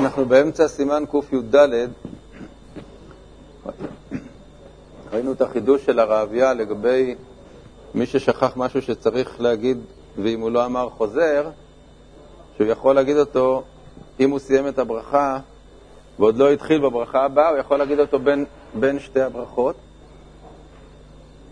[0.00, 1.56] אנחנו באמצע סימן קי"ד.
[5.12, 7.14] ראינו את החידוש של הרעביה לגבי
[7.94, 9.78] מי ששכח משהו שצריך להגיד,
[10.16, 11.50] ואם הוא לא אמר חוזר,
[12.56, 13.62] שהוא יכול להגיד אותו,
[14.20, 15.38] אם הוא סיים את הברכה
[16.18, 18.44] ועוד לא התחיל בברכה הבאה, הוא יכול להגיד אותו בין,
[18.74, 19.76] בין שתי הברכות.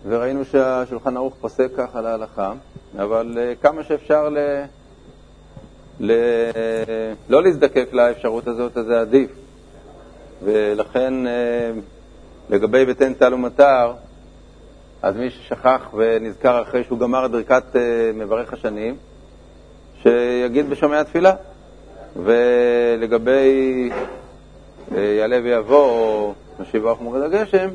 [0.05, 2.53] וראינו שהשולחן ערוך פוסק ככה להלכה,
[2.99, 4.37] אבל uh, כמה שאפשר ל...
[5.99, 6.11] ל...
[7.29, 9.31] לא להזדקק לאפשרות הזאת, אז זה עדיף.
[10.43, 11.29] ולכן uh,
[12.49, 13.93] לגבי ותן טל ומטר,
[15.01, 17.77] אז מי ששכח ונזכר אחרי שהוא גמר את ברכת uh,
[18.13, 18.95] מברך השנים,
[20.01, 21.33] שיגיד בשומע התפילה.
[22.23, 23.89] ולגבי
[24.91, 27.69] uh, יעלה ויבוא, או משיב רוח מורד הגשם,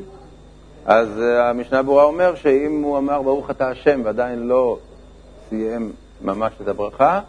[0.85, 4.77] אז המשנה ברורה אומר שאם הוא אמר ברוך אתה השם ועדיין לא
[5.49, 7.19] סיים ממש את הברכה,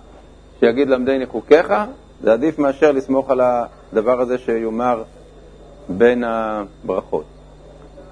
[0.60, 1.74] שיגיד למדני חוקיך,
[2.22, 5.02] זה עדיף מאשר לסמוך על הדבר הזה שיאמר
[5.88, 7.24] בין הברכות.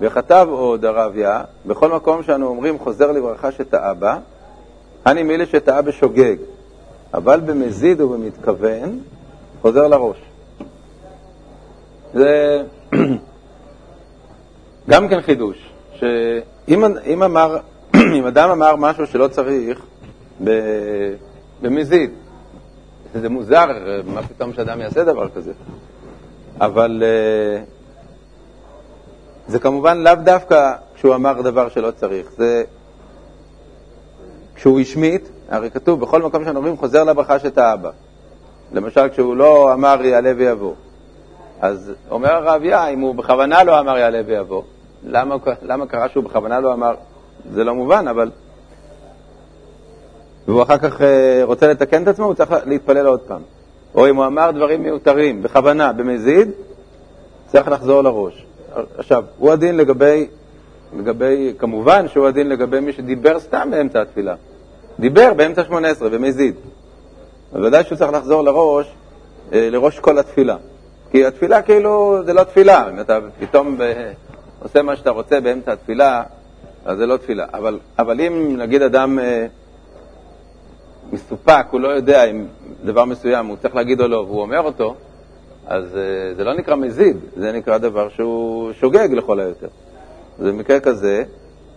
[0.01, 4.19] וכתב עוד הרביה, בכל מקום שאנו אומרים חוזר לברכה שטעה בה,
[5.07, 6.37] אני מילי שטעה בשוגג,
[7.15, 8.99] אבל במזיד ובמתכוון
[9.63, 10.17] חוזר לראש.
[12.15, 12.63] זה
[14.91, 17.59] גם כן חידוש, שאם אם אמר,
[18.19, 19.87] אם אדם אמר משהו שלא צריך
[21.63, 22.11] במזיד,
[23.21, 23.65] זה מוזר,
[24.07, 25.53] מה פתאום שאדם יעשה דבר כזה?
[26.61, 27.63] אבל אה,
[29.47, 32.65] זה כמובן לאו דווקא כשהוא אמר דבר שלא צריך, זה
[34.55, 37.75] כשהוא השמיט, הרי כתוב בכל מקום שאנחנו אומרים חוזר לברכה שטעה.
[38.73, 40.75] למשל כשהוא לא אמר יעלה ויבוא.
[41.61, 44.63] אז אומר הרעביה, אם הוא בכוונה לא אמר יעלה ויבוא,
[45.05, 46.95] למה, למה קרה שהוא בכוונה לא אמר?
[47.53, 48.31] זה לא מובן, אבל...
[50.49, 53.43] והוא אחר כך אה, רוצה לתקן את עצמו, הוא צריך להתפלל עוד פעם.
[53.95, 56.51] או אם הוא אמר דברים מיותרים, בכוונה, במזיד,
[57.47, 58.47] צריך לחזור לראש.
[58.99, 60.27] עכשיו, הוא הדין לגבי,
[60.99, 64.35] לגבי, כמובן שהוא הדין לגבי מי שדיבר סתם באמצע התפילה.
[65.01, 66.55] דיבר באמצע שמונה עשרה, במזיד.
[67.53, 68.95] אז ודאי שהוא צריך לחזור לראש,
[69.53, 70.57] אה, לראש כל התפילה.
[71.11, 73.79] כי התפילה כאילו זה לא תפילה, אם אתה פתאום
[74.63, 76.23] עושה מה שאתה רוצה באמצע התפילה,
[76.85, 77.47] אז זה לא תפילה.
[77.55, 79.47] אבל, אבל אם נגיד אדם אה,
[81.13, 82.47] מסופק, הוא לא יודע אם
[82.85, 84.95] דבר מסוים הוא צריך להגיד או לא, והוא אומר אותו,
[85.67, 89.69] אז אה, זה לא נקרא מזיד, זה נקרא דבר שהוא שוגג לכל היותר.
[90.39, 91.25] אז במקרה כזה,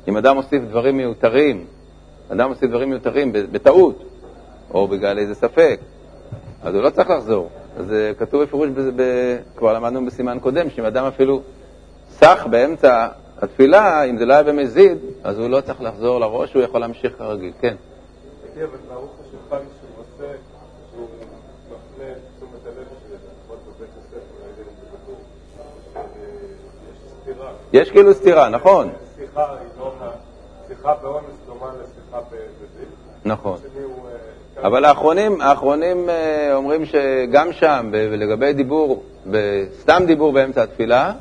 [0.07, 1.65] אם אדם מוסיף דברים מיותרים,
[2.29, 4.03] אדם מוסיף דברים מיותרים בטעות,
[4.73, 5.79] או בגלל איזה ספק,
[6.63, 7.49] אז הוא לא צריך לחזור.
[7.77, 8.69] אז אה, כתוב בפירוש,
[9.55, 11.41] כבר למדנו בסימן קודם, שאם אדם אפילו
[12.09, 13.07] סח באמצע
[13.41, 17.13] התפילה, אם זה לא היה במזיד, אז הוא לא צריך לחזור לראש, הוא יכול להמשיך
[17.17, 17.51] כרגיל.
[17.61, 17.75] כן.
[27.73, 28.89] יש כאילו סתירה, נכון.
[30.67, 32.89] שיחה באונס דומה לשיחה בזיל.
[33.25, 33.57] נכון.
[34.57, 39.03] אבל האחרונים, האחרונים אה, אומרים שגם שם, ולגבי דיבור,
[39.81, 41.13] סתם דיבור באמצע התפילה,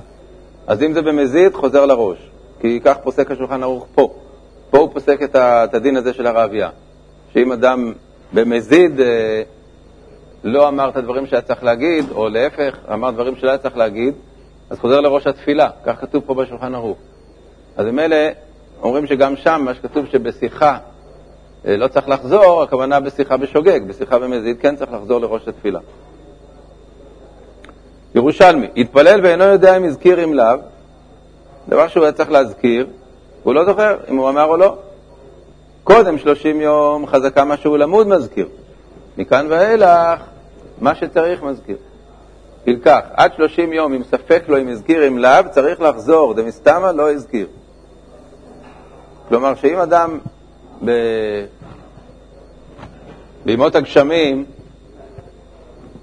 [0.66, 2.30] אז אם זה במזיד, חוזר לראש.
[2.60, 4.14] כי כך פוסק השולחן ערוך פה.
[4.70, 6.70] פה הוא פוסק את הדין הזה של הרעביה.
[7.32, 7.92] שאם אדם
[8.32, 9.42] במזיד אה,
[10.44, 14.14] לא אמר את הדברים שהיה צריך להגיד, או להפך, אמר דברים שלא היה צריך להגיד,
[14.70, 15.70] אז חוזר לראש התפילה.
[15.84, 16.98] כך כתוב פה בשולחן ערוך.
[17.76, 18.30] אז אלה
[18.82, 20.78] אומרים שגם שם, מה שכתוב שבשיחה
[21.66, 25.80] אה, לא צריך לחזור, הכוונה בשיחה בשוגג, בשיחה במזיד כן צריך לחזור לראש התפילה.
[28.14, 30.56] ירושלמי, התפלל ואינו יודע אם הזכיר אם לאו,
[31.68, 32.86] דבר שהוא היה צריך להזכיר,
[33.42, 34.76] הוא לא זוכר אם הוא אמר או לא.
[35.86, 38.48] קודם שלושים יום חזקה מה שהוא למוד מזכיר.
[39.18, 40.20] מכאן ואילך,
[40.80, 41.76] מה שצריך מזכיר.
[42.64, 47.12] תלקח, עד שלושים יום, אם ספק לו אם הזכיר אם לאו, צריך לחזור, דמסתמה לא
[47.12, 47.46] הזכיר.
[49.28, 50.18] כלומר, שאם אדם
[50.84, 50.90] ב...
[53.44, 54.44] בימות הגשמים,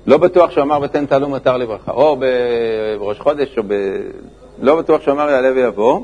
[0.05, 2.17] לא בטוח שהוא אמר ותן תעלו מטר לברכה, או
[2.99, 3.73] בראש חודש, או ב...
[4.61, 5.99] לא בטוח שהוא אמר יעלה ויבוא,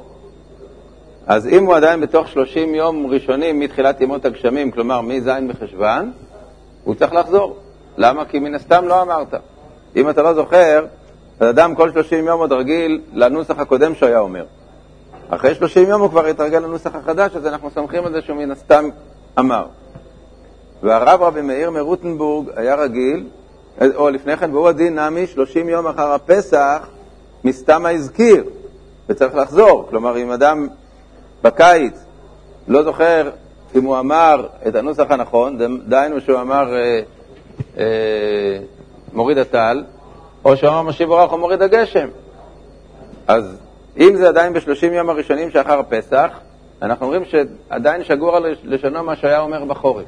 [1.29, 6.11] אז אם הוא עדיין בתוך 30 יום ראשונים מתחילת ימות הגשמים, כלומר מז' בחשוון,
[6.83, 7.57] הוא צריך לחזור.
[7.97, 8.25] למה?
[8.25, 9.33] כי מן הסתם לא אמרת.
[9.95, 10.85] אם אתה לא זוכר,
[11.39, 14.45] אדם כל 30 יום עוד רגיל לנוסח הקודם שהוא היה אומר.
[15.29, 18.51] אחרי 30 יום הוא כבר התרגל לנוסח החדש, אז אנחנו סומכים על זה שהוא מן
[18.51, 18.89] הסתם
[19.39, 19.65] אמר.
[20.83, 23.27] והרב רבי מאיר מרוטנבורג היה רגיל,
[23.95, 26.87] או לפני כן, והוא הדין נמי 30 יום אחר הפסח,
[27.43, 28.43] מסתם הזכיר,
[29.09, 29.87] וצריך לחזור.
[29.89, 30.67] כלומר, אם אדם
[31.43, 32.05] בקיץ
[32.67, 33.29] לא זוכר
[33.75, 35.57] אם הוא אמר את הנוסח הנכון,
[35.87, 37.01] דהיינו שהוא אמר אה,
[37.77, 38.59] אה,
[39.13, 39.83] מוריד הטל,
[40.45, 42.07] או שאומר משיב אורח ומוריד הגשם.
[43.27, 43.57] אז
[43.97, 46.29] אם זה עדיין בשלושים יום הראשונים שאחר פסח,
[46.81, 50.05] אנחנו אומרים שעדיין שגור על לשונו מה שהיה אומר בחורף.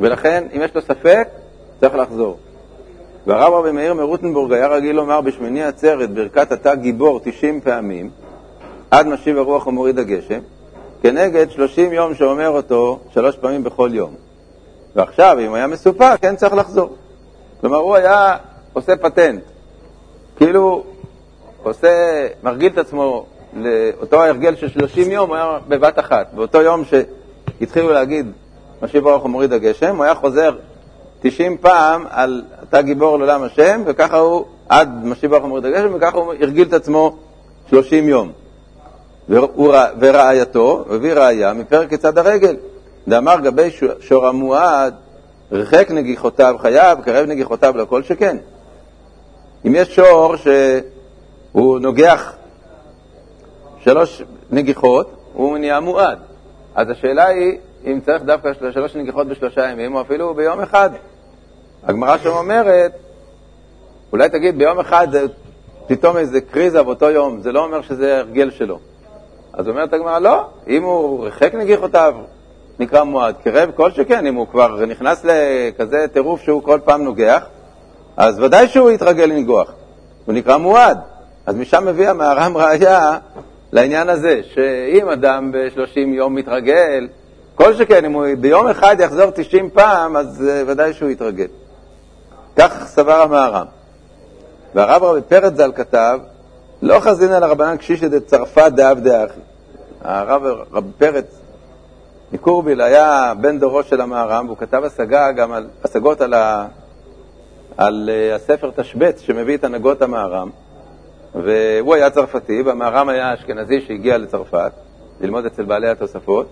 [0.00, 1.28] ולכן, אם יש לו ספק,
[1.80, 2.38] צריך לחזור.
[3.26, 8.10] והרב רבי מאיר מרוטנבורג היה רגיל לומר בשמיני עצרת ברכת אתה גיבור 90 פעמים,
[8.90, 10.40] עד משיב הרוח ומוריד הגשם,
[11.06, 14.14] כנגד 30 יום שאומר אותו שלוש פעמים בכל יום.
[14.96, 16.96] ועכשיו, אם היה מסופק, כן צריך לחזור.
[17.60, 18.36] כלומר, הוא היה
[18.72, 19.42] עושה פטנט.
[20.36, 20.84] כאילו,
[21.62, 21.88] עושה,
[22.42, 23.26] מרגיל את עצמו
[23.56, 26.26] לאותו ההרגל של 30 יום, הוא היה בבת אחת.
[26.34, 28.26] באותו יום שהתחילו להגיד
[28.82, 30.56] משיב ברוך הוא מוריד הגשם, הוא היה חוזר
[31.20, 35.94] 90 פעם על אתה גיבור לעולם השם, וככה הוא, עד משיב ברוך הוא מוריד הגשם,
[35.94, 37.16] וככה הוא הרגיל את עצמו
[37.70, 38.32] 30 יום.
[40.00, 42.56] ורעייתו, הביא ראיה מפרק כיצד הרגל.
[43.08, 43.70] דאמר גבי
[44.00, 44.94] שור המועד,
[45.52, 48.36] רחק נגיחותיו חייב, קרב נגיחותיו לכל שכן.
[49.66, 52.32] אם יש שור שהוא נוגח
[53.78, 56.18] שלוש נגיחות, הוא נהיה מועד.
[56.74, 60.90] אז השאלה היא אם צריך דווקא שלוש נגיחות בשלושה ימים, או אפילו ביום אחד.
[61.84, 62.92] הגמרא שם אומרת,
[64.12, 65.08] אולי תגיד ביום אחד
[65.86, 68.78] פתאום איזה קריזה באותו יום, זה לא אומר שזה הרגל שלו.
[69.56, 72.14] אז אומרת הגמרא, לא, אם הוא ריחק נגיחותיו,
[72.78, 73.34] נקרא מועד.
[73.44, 77.46] קרב כל שכן, אם הוא כבר נכנס לכזה טירוף שהוא כל פעם נוגח,
[78.16, 79.72] אז ודאי שהוא יתרגל לנגוח.
[80.24, 80.98] הוא נקרא מועד.
[81.46, 83.18] אז משם מביא המהר"ם ראיה
[83.72, 87.08] לעניין הזה, שאם אדם ב-30 יום מתרגל,
[87.54, 91.46] כל שכן, אם הוא ביום אחד יחזור 90 פעם, אז uh, ודאי שהוא יתרגל.
[92.56, 93.66] כך סבר המהר"ם.
[94.74, 96.18] והרב רבי פרץ ז"ל כתב,
[96.82, 99.40] לא חזינא לרבנן קשישא דצרפת דאב דאחי.
[100.02, 100.42] הרב
[100.72, 101.40] רבי פרץ
[102.32, 106.66] מקורביל היה בן דורו של המהר"ם, והוא כתב השגה גם על, השגות על, ה,
[107.76, 110.50] על uh, הספר תשבץ שמביא את הנהגות המהר"ם,
[111.34, 114.72] והוא היה צרפתי, והמהר"ם היה אשכנזי שהגיע לצרפת
[115.20, 116.46] ללמוד אצל בעלי התוספות,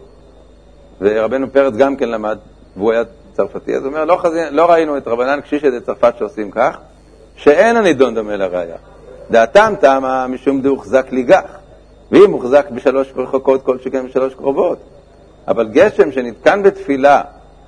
[1.01, 2.39] ורבנו פרץ גם כן למד,
[2.77, 6.51] והוא היה צרפתי, אז הוא אומר, לא, חזין, לא ראינו את רבנן קשישא דצרפת שעושים
[6.51, 6.79] כך,
[7.37, 8.77] שאין הנידון דומה לראיה.
[9.31, 11.59] דעתם תמה משום דהוחזק ליגח,
[12.11, 14.79] ואם הוחזק בשלוש רחוקות כל שכן בשלוש קרובות.
[15.49, 17.23] אבל גשם שנתקן בתפילה,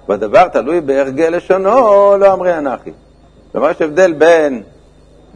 [0.08, 2.90] והדבר תלוי בהרגל לשונו, לא אמרי אנכי.
[3.52, 4.62] כלומר, יש הבדל בין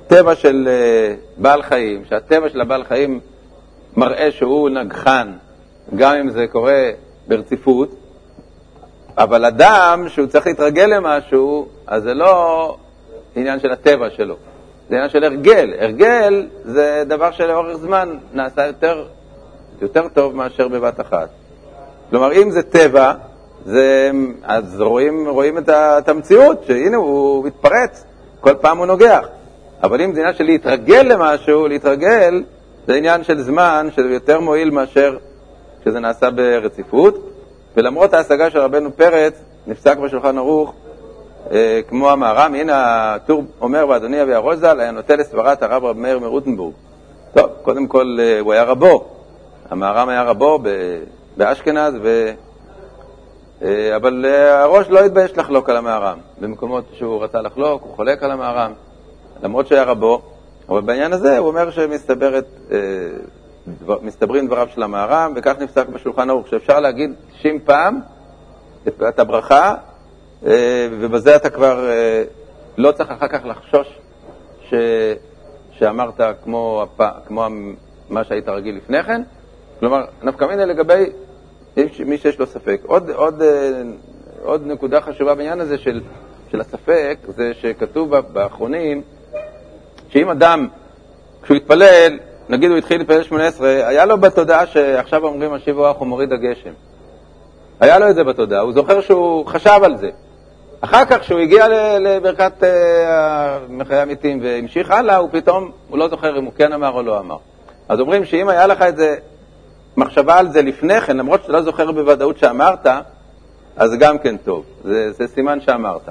[0.06, 3.20] טבע של uh, בעל חיים, שהטבע של הבעל חיים
[3.96, 5.32] מראה שהוא נגחן,
[5.96, 6.90] גם אם זה קורה
[7.28, 7.94] ברציפות,
[9.16, 12.76] אבל אדם שהוא צריך להתרגל למשהו, אז זה לא
[13.36, 14.36] עניין של הטבע שלו,
[14.90, 15.74] זה עניין של הרגל.
[15.78, 19.04] הרגל זה דבר שלאורך זמן נעשה יותר,
[19.82, 21.28] יותר טוב מאשר בבת אחת.
[22.10, 23.12] כלומר, אם זה טבע,
[23.64, 24.10] זה,
[24.42, 28.04] אז רואים, רואים את, ה, את המציאות, שהנה הוא מתפרץ,
[28.40, 29.28] כל פעם הוא נוגח.
[29.82, 32.42] אבל אם זה עניין של להתרגל למשהו, להתרגל,
[32.86, 35.16] זה עניין של זמן, שזה יותר מועיל מאשר
[35.84, 37.30] שזה נעשה ברציפות.
[37.76, 39.34] ולמרות ההשגה של רבנו פרץ,
[39.66, 40.74] נפסק בשולחן ערוך,
[41.88, 46.18] כמו המהר"ם, הנה הטור אומר, ואדוני אבי הראש ז"ל היה נוטה לסברת הרב רב מאיר
[46.18, 46.74] מרוטנבורג.
[47.34, 49.04] טוב, קודם כל אה, הוא היה רבו,
[49.70, 50.58] המהר"ם היה רבו
[51.36, 52.30] באשכנז, ו...
[53.62, 56.18] אה, אבל אה, הראש לא התבייש לחלוק על המהר"ם.
[56.40, 58.72] במקומות שהוא רצה לחלוק, הוא חולק על המהר"ם,
[59.42, 60.22] למרות שהיה רבו.
[60.68, 62.42] אבל בעניין הזה הוא אומר שמסתברים
[64.42, 68.00] אה, דבריו של המהר"ם, וכך נפסק בשולחן ערוך, שאפשר להגיד 90 פעם
[69.08, 69.74] את הברכה,
[70.42, 71.90] ובזה אתה כבר
[72.76, 73.98] לא צריך אחר כך לחשוש
[74.68, 74.74] ש...
[75.72, 77.10] שאמרת כמו, הפ...
[77.26, 77.46] כמו
[78.10, 79.22] מה שהיית רגיל לפני כן.
[79.80, 81.04] כלומר, נפקא מינה לגבי
[82.06, 82.80] מי שיש לו ספק.
[82.86, 83.82] עוד, עוד, אה,
[84.42, 86.00] עוד נקודה חשובה בעניין הזה של,
[86.50, 89.02] של הספק, זה שכתוב באחרונים,
[90.08, 90.68] שאם אדם,
[91.42, 92.18] כשהוא התפלל,
[92.48, 96.72] נגיד הוא התחיל להתפלל 18, היה לו בתודעה שעכשיו אומרים השיב רוח ומוריד הגשם.
[97.80, 100.10] היה לו את זה בתודעה, הוא זוכר שהוא חשב על זה.
[100.80, 101.68] אחר כך, כשהוא הגיע
[101.98, 106.90] לברכת אה, מחיי המתים והמשיך הלאה, הוא פתאום, הוא לא זוכר אם הוא כן אמר
[106.90, 107.36] או לא אמר.
[107.88, 109.16] אז אומרים שאם היה לך את זה
[109.96, 112.86] מחשבה על זה לפני כן, למרות שאתה לא זוכר בוודאות שאמרת,
[113.76, 116.08] אז גם כן טוב, זה, זה סימן שאמרת.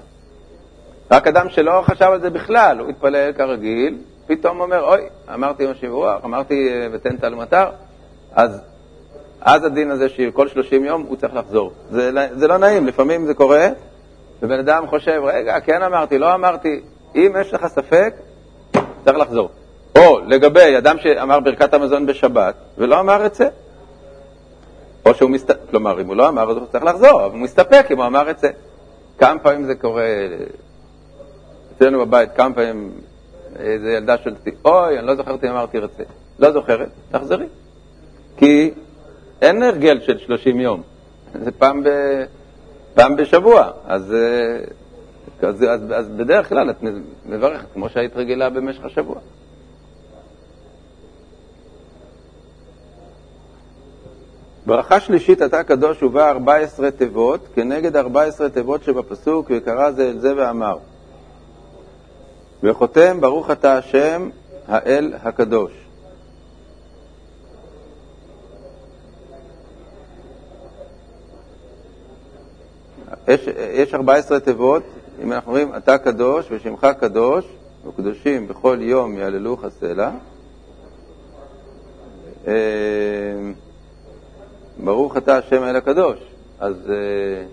[1.12, 3.98] רק אדם שלא חשב על זה בכלל, הוא התפלל כרגיל,
[4.28, 5.02] פתאום אומר, אוי,
[5.34, 7.70] אמרתי השם רוח, אמרתי אה, ותן טל מטר,
[8.36, 8.62] אז,
[9.42, 11.72] אז הדין הזה שכל 30 יום הוא צריך לחזור.
[11.92, 13.68] זה, זה לא נעים, לפעמים זה קורה,
[14.41, 16.81] ובן אדם חושב, רגע, כן אמרתי, לא אמרתי,
[17.15, 18.13] אם יש לך ספק,
[19.05, 19.50] צריך לחזור.
[19.98, 23.50] או לגבי אדם שאמר ברכת המזון בשבת ולא אמר את זה,
[25.05, 25.58] או שהוא מסת...
[25.69, 28.29] כלומר, אם הוא לא אמר, אז הוא צריך לחזור, אבל הוא מסתפק אם הוא אמר
[28.29, 28.50] את זה.
[29.17, 30.08] כמה פעמים זה קורה
[31.75, 32.91] אצלנו בבית, כמה פעמים
[33.60, 34.36] איזה ילדה של...
[34.65, 36.03] אוי, אני לא זוכרת אם אמרתי רצה.
[36.39, 37.46] לא זוכרת, תחזרי.
[38.38, 38.72] כי
[39.41, 40.81] אין הרגל של 30 יום,
[41.43, 41.89] זה פעם, ב...
[42.93, 43.72] פעם בשבוע.
[43.86, 44.15] אז,
[45.41, 46.75] אז, אז, אז בדרך כלל את
[47.25, 49.15] מברכת כמו שהיית רגילה במשך השבוע.
[54.65, 60.34] ברכה שלישית, אתה קדוש ובה 14 תיבות, כנגד 14 תיבות שבפסוק, וקרא זה אל זה
[60.38, 60.77] ואמר.
[62.63, 64.29] וחותם, ברוך אתה השם,
[64.67, 65.72] האל הקדוש.
[73.29, 74.83] יש, יש 14 תיבות,
[75.24, 77.45] אם אנחנו אומרים, אתה קדוש ושמך קדוש,
[77.88, 80.12] וקדושים בכל יום יעללוך הסלע.
[82.48, 82.53] אה,
[84.83, 86.19] ברוך אתה השם האל הקדוש.
[86.59, 87.45] אז אה,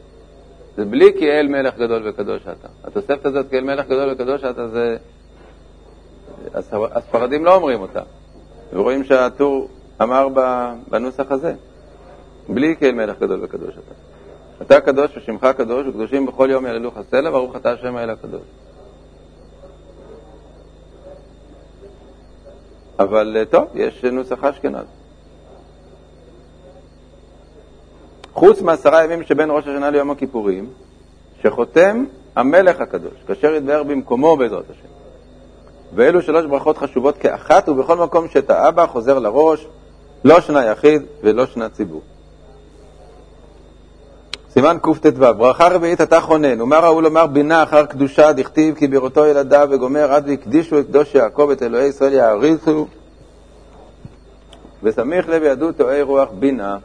[0.76, 2.68] זה בלי כי אל מלך גדול וקדוש אתה.
[2.84, 4.96] התוספת הזאת, כי אל מלך גדול וקדוש אתה, זה...
[6.92, 8.02] הספרדים לא אומרים אותה.
[8.72, 9.68] ורואים שהטור
[10.02, 10.28] אמר
[10.88, 11.54] בנוסח הזה,
[12.48, 14.05] בלי כי אל מלך גדול וקדוש אתה.
[14.62, 18.42] אתה קדוש ושמך קדוש, וקדושים בכל יום יעללוך הסלע, ברוך אתה השם האל הקדוש.
[22.98, 24.86] אבל אה, טוב, יש נוסח אשכנז.
[28.32, 30.70] חוץ מעשרה ימים שבין ראש השנה ליום הכיפורים,
[31.42, 32.04] שחותם
[32.36, 34.88] המלך הקדוש, כאשר יתבהר במקומו בעזרת השם.
[35.94, 39.66] ואלו שלוש ברכות חשובות כאחת, ובכל מקום שאת האבא חוזר לראש,
[40.24, 42.02] לא שנה יחיד ולא שנה ציבור.
[44.58, 49.26] סימן קט"ו, ברכה רביעית אתה חונן, ומה ראו לומר בינה אחר קדושה, דכתיב כי בראותו
[49.26, 52.86] ילדיו וגומר עד והקדישו את קדוש יעקב, את אלוהי ישראל יעריצו,
[54.82, 56.76] וסמיך לב ידעו טועי רוח בינה,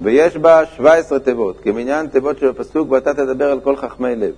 [0.00, 4.34] ויש בה 17 תיבות, כמניין תיבות שבפסוק ואתה תדבר על כל חכמי לב.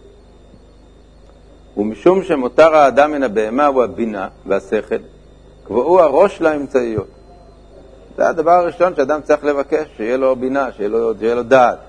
[1.76, 4.96] ומשום שמותר האדם מן הבהמה הוא הבינה והשכל,
[5.64, 7.08] קבעו הראש לאמצעיות.
[8.16, 11.87] זה הדבר הראשון שאדם צריך לבקש, שיהיה לו בינה, שיהיה לו, שיהיה לו דעת.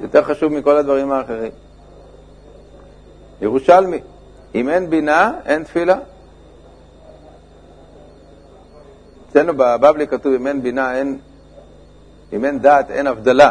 [0.00, 1.52] יותר חשוב מכל הדברים האחרים.
[3.40, 3.98] ירושלמי,
[4.54, 5.96] אם אין בינה, אין תפילה.
[9.30, 11.18] אצלנו בבבלי כתוב, אם אין בינה, אין,
[12.32, 13.50] אם אין דעת, אין הבדלה,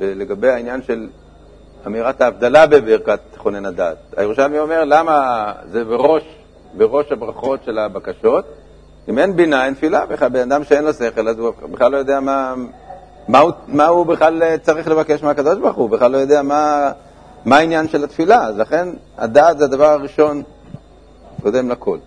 [0.00, 1.08] לגבי העניין של
[1.86, 3.96] אמירת ההבדלה בברכת כונן הדעת.
[4.16, 6.22] הירושלמי אומר, למה זה בראש,
[6.76, 8.44] בראש הברכות של הבקשות?
[9.08, 10.06] אם אין בינה, אין תפילה.
[10.06, 12.54] בן אדם שאין לו שכל, אז הוא בכלל לא יודע מה,
[13.28, 16.90] מה, הוא, מה הוא בכלל צריך לבקש מהקדוש ברוך הוא, הוא בכלל לא יודע מה,
[17.44, 18.44] מה העניין של התפילה.
[18.46, 18.88] אז לכן,
[19.18, 20.42] הדעת זה הדבר הראשון
[21.42, 21.98] קודם לכל.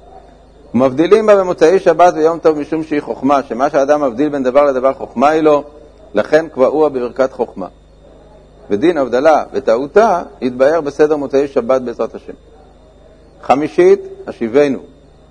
[0.73, 4.93] מבדילים בה במוצאי שבת ויום טוב משום שהיא חוכמה, שמה שאדם מבדיל בין דבר לדבר
[4.93, 5.63] חוכמה היא לו,
[6.13, 7.67] לכן קבעוה בברכת חוכמה.
[8.69, 12.33] ודין הבדלה וטעותה יתבהר בסדר מוצאי שבת בעזרת השם.
[13.41, 14.79] חמישית, השיבנו.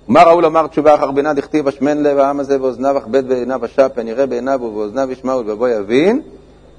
[0.07, 3.87] מה ראו לומר תשובה אחר בינה דכתיב השמן לב העם הזה ואוזניו אכבד בעיניו השב
[3.93, 6.21] פן יראה בעיניו ובאוזניו ישמעו ובבוא יבין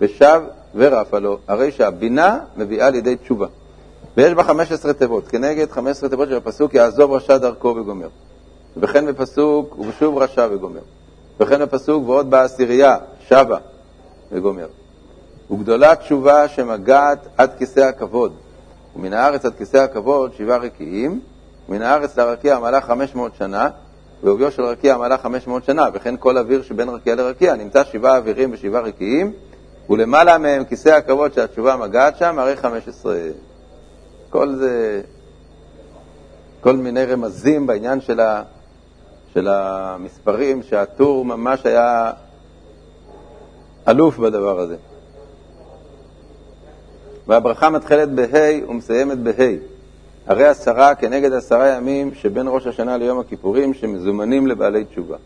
[0.01, 0.43] ושב
[0.75, 1.39] ורפה לו.
[1.49, 3.47] הרי שהבינה מביאה לידי תשובה.
[4.17, 8.09] ויש בה חמש עשרה תיבות, כנגד חמש עשרה תיבות שבפסוק יעזוב רשע דרכו וגומר.
[8.77, 10.81] וכן בפסוק ובשוב רשע וגומר.
[11.41, 12.97] וכן בפסוק ועוד בעשירייה
[13.29, 13.59] שבה
[14.33, 14.67] וגומר.
[15.51, 18.33] וגדולה תשובה שמגעת עד כיסא הכבוד,
[18.97, 21.21] ומן הארץ עד כיסא הכבוד שבעה רקיעים,
[21.69, 23.69] ומן הארץ לרקיע מלא חמש מאות שנה,
[24.23, 28.17] ועוביו של רקיע מלא חמש מאות שנה, וכן כל אוויר שבין רקיע לרקיע נמצא שבעה
[28.17, 29.33] אווירים ושבעה רקיעים,
[29.91, 33.19] ולמעלה מהם כיסא הכבוד שהתשובה מגעת שם, הרי חמש עשרה.
[34.31, 35.03] כל זה,
[36.61, 38.43] כל מיני רמזים בעניין של, ה,
[39.35, 42.13] של המספרים, שהטור ממש היה
[43.89, 44.77] אלוף בדבר הזה.
[47.27, 49.78] והברכה מתחילת בה' ומסיימת בה'.
[50.29, 55.17] הרי עשרה כנגד עשרה ימים שבין ראש השנה ליום הכיפורים שמזומנים לבעלי תשובה.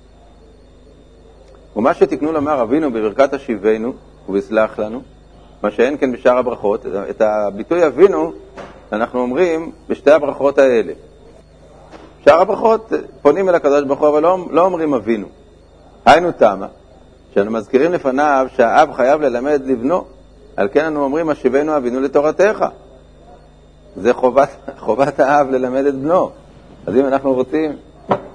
[1.76, 3.92] ומה שתקנו לומר אבינו בברכת השיבנו
[4.28, 5.02] ובסלח לנו,
[5.62, 8.32] מה שאין כן בשאר הברכות, את הביטוי אבינו
[8.92, 10.92] אנחנו אומרים בשתי הברכות האלה.
[12.24, 12.92] שאר הברכות
[13.22, 15.26] פונים אל הקדוש ברוך הוא, אבל לא, לא אומרים אבינו.
[16.06, 16.66] היינו תמה,
[17.34, 20.04] שאנו מזכירים לפניו שהאב חייב ללמד לבנו
[20.56, 22.64] על כן אנו אומרים, השיבנו אבינו לתורתך.
[23.96, 26.30] זה חובת, חובת האב ללמד את בנו.
[26.86, 27.72] אז אם אנחנו רוצים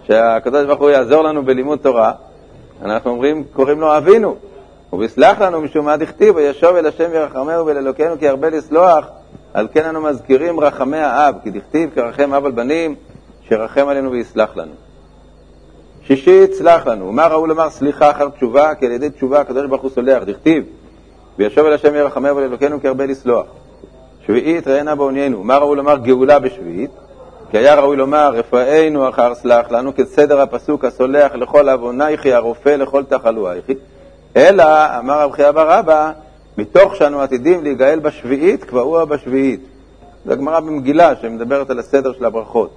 [0.04, 2.12] שהקדוש ברוך הוא יעזור לנו בלימוד תורה,
[2.82, 4.36] אנחנו אומרים, קוראים לו אבינו.
[5.00, 9.06] ויסלח לנו משום מה דכתיב, וישוב אל השם ירחמהו ולאלוקינו כי הרבה לסלוח,
[9.54, 12.96] על כן אנו מזכירים רחמי האב, כי דכתיב כרחם אב על בנים,
[13.50, 14.72] שרחם עלינו ויסלח לנו.
[16.04, 17.12] שישית, סלח לנו.
[17.12, 18.76] מה ראו לומר סליחה אחר תשובה?
[18.76, 20.24] כי על ידי תשובה הקדוש ברוך הוא סולח.
[20.24, 20.64] דכתיב,
[21.38, 23.46] וישוב אל השם ירחמהו ולאלוקינו כי הרבה לסלוח.
[24.27, 26.91] שביעית ראינה בעוניינו, מה ראו לומר גאולה בשביעית?
[27.51, 33.03] כי היה ראוי לומר, רפאנו אחר סלח לנו, כסדר הפסוק הסולח לכל עוונייכי, הרופא לכל
[33.03, 33.74] תחלואייכי.
[34.36, 34.63] אלא,
[35.00, 36.12] אמר רב חייא בר אבא,
[36.57, 39.62] מתוך שאנו עתידים להיגאל בשביעית, קבעוה בשביעית.
[40.25, 42.69] זו הגמרא במגילה שמדברת על הסדר של הברכות.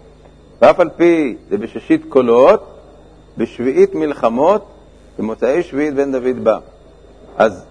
[0.63, 2.67] ואף על פי זה בשישית קולות,
[3.39, 4.65] בשביעית מלחמות,
[5.19, 6.59] במוצאי שביעית בן דוד בא.
[7.37, 7.65] אז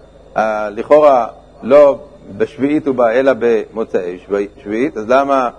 [0.70, 1.26] לכאורה
[1.62, 1.98] לא
[2.36, 4.18] בשביעית הוא בא, אלא במוצאי
[4.62, 5.50] שביעית, אז למה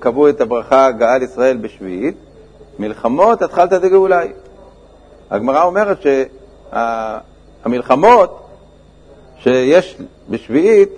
[0.00, 2.16] קבעו, את הברכה גאל ישראל בשביעית?
[2.78, 4.28] מלחמות התחלת דגאולי.
[5.30, 5.98] הגמרא אומרת
[7.62, 8.48] שהמלחמות
[9.38, 9.96] שיש
[10.30, 10.88] בשביעית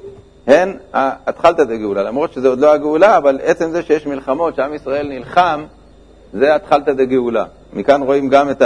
[0.46, 5.08] הן התחלת דגאולה, למרות שזה עוד לא הגאולה, אבל עצם זה שיש מלחמות, שעם ישראל
[5.08, 5.64] נלחם,
[6.32, 7.44] זה התחלת דגאולה.
[7.72, 8.62] מכאן רואים גם את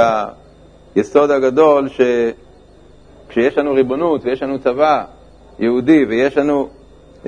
[0.95, 1.89] היסוד הגדול
[3.29, 5.05] שכשיש לנו ריבונות ויש לנו צבא
[5.59, 6.69] יהודי ויש לנו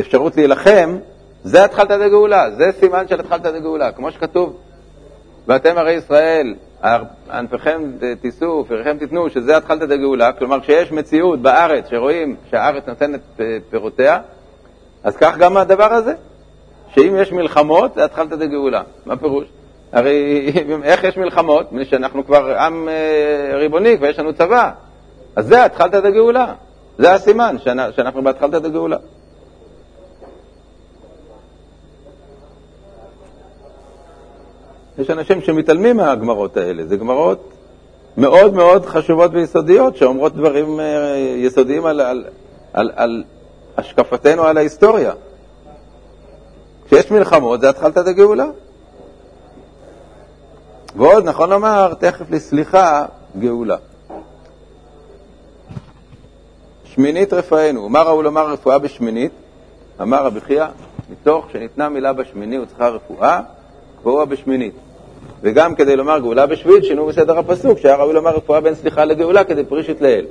[0.00, 0.96] אפשרות להילחם,
[1.44, 3.92] זה התחלת דגאולה, זה סימן של התחלת דגאולה.
[3.92, 4.56] כמו שכתוב,
[5.46, 6.54] ואתם הרי ישראל,
[7.30, 7.82] ענפיכם
[8.20, 13.20] תישאו, ופריכם תיתנו, שזה התחלת דגאולה, כלומר כשיש מציאות בארץ שרואים שהארץ נותנת
[13.70, 14.18] פירותיה,
[15.04, 16.14] אז כך גם הדבר הזה,
[16.94, 18.82] שאם יש מלחמות, זה התחלת דגאולה.
[19.06, 19.44] מה פירוש?
[19.92, 20.52] הרי
[20.84, 21.72] איך יש מלחמות?
[21.72, 24.70] מפני שאנחנו כבר עם אה, ריבוני, ויש לנו צבא.
[25.36, 26.52] אז זה התחלת דגאולה.
[26.98, 27.56] זה הסימן
[27.96, 28.96] שאנחנו בהתחלת דגאולה.
[34.98, 36.86] יש אנשים שמתעלמים מהגמרות האלה.
[36.86, 37.52] זה גמרות
[38.16, 42.24] מאוד מאוד חשובות ויסודיות, שאומרות דברים אה, יסודיים על, על,
[42.72, 43.24] על, על
[43.76, 45.12] השקפתנו על ההיסטוריה.
[46.86, 48.46] כשיש מלחמות זה התחלת את הגאולה.
[50.96, 53.04] ועוד נכון לומר, תכף לסליחה,
[53.38, 53.76] גאולה.
[56.94, 59.32] שמינית רפאנו, מה ראו לומר רפואה בשמינית?
[60.02, 60.66] אמר רבי חייא,
[61.10, 63.40] מתוך שניתנה מילה בשמיני וצריכה רפואה,
[64.00, 64.74] קבוע בשמינית.
[65.42, 69.44] וגם כדי לומר גאולה בשביעית, שינו בסדר הפסוק, שהיה ראוי לומר רפואה בין סליחה לגאולה
[69.44, 70.24] כדי פרישת לאל.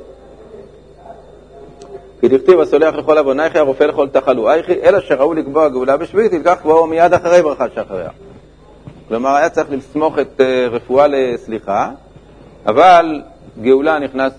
[2.20, 6.88] כי דכתיב הסולח לכל עוונייך, הרופא לכל תחלואייך, אלא שראו לקבוע גאולה בשביעית, ילקח קבועו
[6.88, 8.10] מיד אחרי ברכה שאחריה.
[9.08, 11.90] כלומר, היה צריך לסמוך את uh, רפואה לסליחה,
[12.66, 13.22] אבל
[13.62, 14.34] גאולה נכנס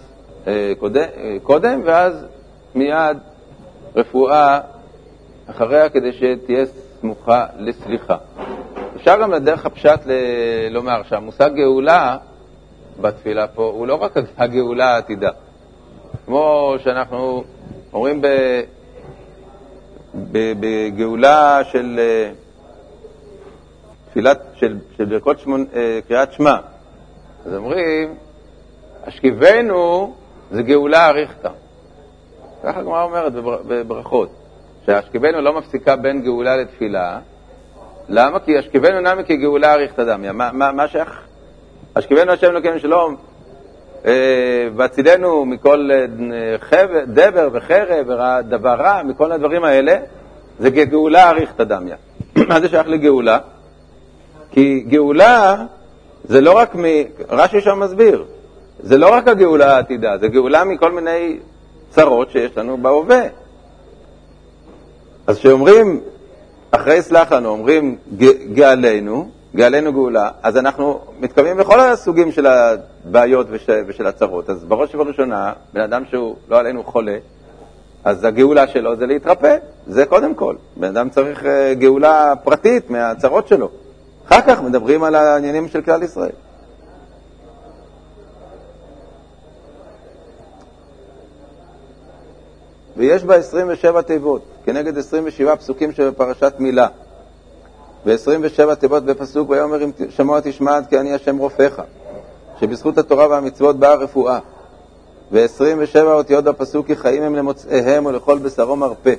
[1.43, 2.27] קודם, ואז
[2.75, 3.17] מיד
[3.97, 4.61] רפואה
[5.47, 6.65] אחריה כדי שתהיה
[7.01, 8.17] סמוכה לסליחה.
[8.97, 12.17] אפשר גם לדרך הפשט ל- לומר שהמושג גאולה
[13.01, 15.31] בתפילה פה הוא לא רק הגאולה העתידה.
[16.27, 17.45] כמו שאנחנו
[17.93, 18.23] אומרים
[20.15, 22.31] בגאולה של אה,
[24.11, 26.57] תפילת, של, של ברכות שמונ, אה, קריאת שמע,
[27.47, 28.15] אז אומרים,
[29.05, 30.15] השכיבנו
[30.55, 31.49] זה גאולה אריכתא.
[32.63, 33.33] ככה הגמרא אומרת
[33.67, 34.29] בברכות,
[34.87, 37.19] שהשכיבנו לא מפסיקה בין גאולה לתפילה,
[38.09, 38.41] למה?
[38.41, 40.33] כי השכיבנו נמי כגאולה אריכתא דמיא.
[40.33, 41.21] מה, מה, מה שייך?
[41.97, 43.17] השכיבנו השם אלוקינו שלום,
[44.07, 45.91] אה, והצילנו מכל
[46.73, 49.97] אה, דבר וחרב ודבר רע, מכל הדברים האלה,
[50.59, 51.95] זה גאולה אריכתא דמיא.
[52.49, 53.39] מה זה שייך לגאולה?
[54.51, 55.57] כי גאולה
[56.25, 56.85] זה לא רק מ...
[57.29, 58.25] רש"י שם מסביר,
[58.85, 61.39] זה לא רק הגאולה העתידה, זה גאולה מכל מיני
[61.91, 63.23] צרות שיש לנו בהווה.
[65.27, 66.01] אז כשאומרים,
[66.71, 67.97] אחרי סלח לנו, אומרים
[68.53, 74.51] גאלנו, גאלנו גאולה, אז אנחנו מתכוונים לכל הסוגים של הבעיות ושל, ושל הצרות.
[74.51, 77.17] אז בראש ובראשונה, בן אדם שהוא לא עלינו חולה,
[78.05, 80.55] אז הגאולה שלו זה להתרפא, זה קודם כל.
[80.77, 83.69] בן אדם צריך אה, גאולה פרטית מהצרות שלו.
[84.29, 86.44] אחר כך מדברים על העניינים של כלל ישראל.
[92.97, 96.89] ויש בה 27 תיבות, כנגד 27 פסוקים שבפרשת מילה.
[98.07, 101.81] ו-27 תיבות בפסוק, ויאמר אם שמוע תשמעת כי אני השם רופאך,
[102.61, 104.39] שבזכות התורה והמצוות באה רפואה.
[105.33, 109.15] ו-27 אותיות בפסוק כי חיים הם למוצאיהם ולכל בשרו מרפא.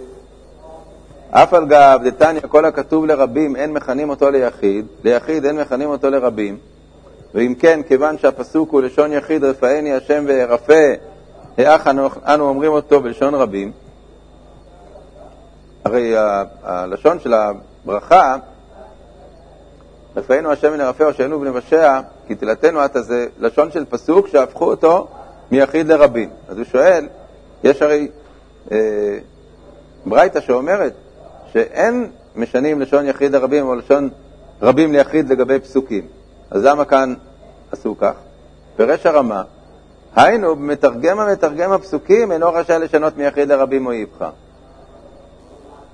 [1.30, 6.10] אף על גב דתניא כל הכתוב לרבים אין מכנים אותו ליחיד, ליחיד אין מכנים אותו
[6.10, 6.58] לרבים.
[7.34, 10.94] ואם כן, כיוון שהפסוק הוא לשון יחיד, רפאני השם וארפא,
[11.58, 11.88] האח
[12.28, 13.72] אנו אומרים אותו בלשון רבים,
[15.86, 16.14] הרי
[16.64, 18.36] הלשון של הברכה
[20.16, 25.08] רפאנו השם ונרפא הושענו ונבשע, כי תלתנו עתה זה לשון של פסוק שהפכו אותו
[25.52, 26.30] מיחיד לרבים.
[26.48, 27.08] אז הוא שואל,
[27.64, 28.08] יש הרי
[28.72, 28.78] אה,
[30.06, 30.94] ברייתא שאומרת
[31.54, 34.10] שאין משנים לשון יחיד לרבים או לשון
[34.62, 36.08] רבים ליחיד לגבי פסוקים.
[36.52, 37.14] אז למה כאן
[37.72, 38.14] עשו כך?
[38.76, 39.44] פירש הרמה,
[40.16, 44.30] היינו, מתרגם המתרגם הפסוקים אינו רשאי לשנות מיחיד לרבים או איפכא.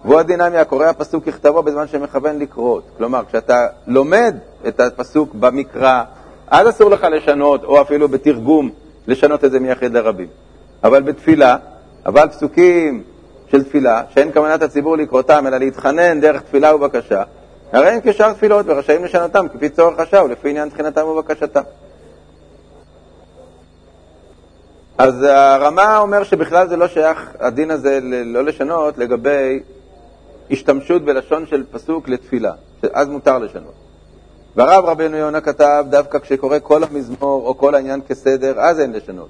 [0.05, 2.83] והוא הדינמי הקורא הפסוק ככתבו בזמן שמכוון לקרות.
[2.97, 4.35] כלומר, כשאתה לומד
[4.67, 6.03] את הפסוק במקרא,
[6.47, 8.69] אז אסור לך לשנות, או אפילו בתרגום,
[9.07, 10.27] לשנות את זה מיחיד לרבים.
[10.83, 11.57] אבל בתפילה,
[12.05, 13.03] אבל פסוקים
[13.51, 17.23] של תפילה, שאין כוונת הציבור לקרותם, אלא להתחנן דרך תפילה ובקשה,
[17.73, 21.61] הרי הם כשאר תפילות ורשאים לשנותם כפי צורך השעה ולפי עניין תחינתם ובקשתם.
[25.01, 29.59] אז הרמה אומר שבכלל זה לא שייך, הדין הזה לא לשנות לגבי
[30.51, 32.51] השתמשות בלשון של פסוק לתפילה,
[32.93, 33.73] אז מותר לשנות.
[34.55, 39.29] והרב רבנו יונה כתב, דווקא כשקורא כל המזמור או כל העניין כסדר, אז אין לשנות.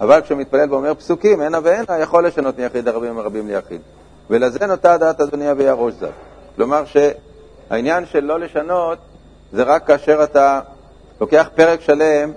[0.00, 3.80] אבל כשמתפלל ואומר פסוקים, הנה והנה, יכול לשנות מיחיד לרבים ומרבים ליחיד.
[4.30, 6.06] ולזה נוטה דעת אדוני אבי הראש ז"ל.
[6.56, 8.98] כלומר שהעניין של לא לשנות
[9.52, 10.60] זה רק כאשר אתה
[11.20, 12.32] לוקח פרק שלם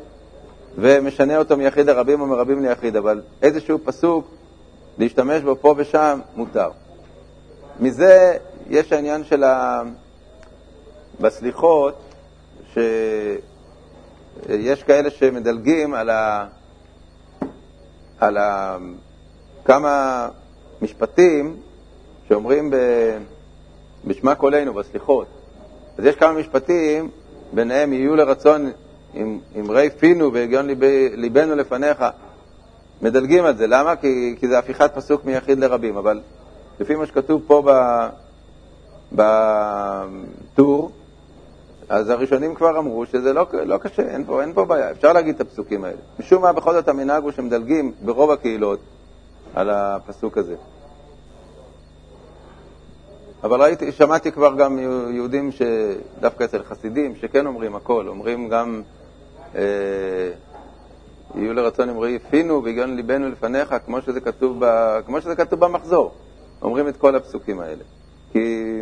[0.77, 4.27] ומשנה אותו מיחיד לרבים ומרבים ליחיד, אבל איזשהו פסוק,
[4.97, 6.69] להשתמש בו פה ושם, מותר.
[7.79, 8.37] מזה
[8.69, 9.81] יש העניין של ה...
[11.21, 12.01] בסליחות,
[12.73, 16.47] שיש כאלה שמדלגים על, ה...
[18.19, 18.77] על ה...
[19.65, 20.27] כמה
[20.81, 21.55] משפטים
[22.27, 22.75] שאומרים ב...
[24.05, 25.27] בשמה קולנו, בסליחות.
[25.97, 27.09] אז יש כמה משפטים,
[27.53, 28.71] ביניהם יהיו לרצון
[29.13, 30.67] עם רי פינו והגיון
[31.13, 32.05] ליבנו לפניך.
[33.01, 33.95] מדלגים על זה, למה?
[33.95, 36.21] כי, כי זה הפיכת פסוק מיחיד לרבים, אבל
[36.79, 37.63] לפי מה שכתוב פה
[39.11, 40.91] בטור,
[41.89, 45.35] אז הראשונים כבר אמרו שזה לא, לא קשה, אין פה, אין פה בעיה, אפשר להגיד
[45.35, 45.97] את הפסוקים האלה.
[46.19, 48.79] משום מה בכל זאת המנהג הוא שמדלגים ברוב הקהילות
[49.55, 50.55] על הפסוק הזה.
[53.43, 54.79] אבל ראיתי, שמעתי כבר גם
[55.13, 58.81] יהודים שדווקא אצל חסידים, שכן אומרים הכל, אומרים גם,
[61.35, 66.11] יהיו לרצון אמרי פינו והגיון ליבנו לפניך, כמו שזה כתוב, ב, כמו שזה כתוב במחזור.
[66.61, 67.83] אומרים את כל הפסוקים האלה.
[68.31, 68.79] כי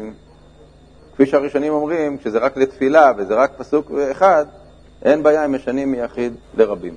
[1.14, 4.46] כפי שהראשונים אומרים, כשזה רק לתפילה וזה רק פסוק אחד,
[5.02, 6.96] אין בעיה, הם משנים מיחיד לרבים.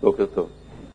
[0.00, 0.48] בוקר טוב.